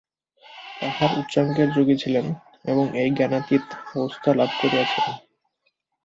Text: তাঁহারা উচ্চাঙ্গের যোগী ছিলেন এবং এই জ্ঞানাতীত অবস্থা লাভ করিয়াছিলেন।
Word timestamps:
তাঁহারা 0.81 1.15
উচ্চাঙ্গের 1.15 1.69
যোগী 1.71 1.95
ছিলেন 1.97 2.25
এবং 2.65 2.85
এই 2.95 3.09
জ্ঞানাতীত 3.11 3.65
অবস্থা 3.95 4.29
লাভ 4.33 4.51
করিয়াছিলেন। 4.59 5.15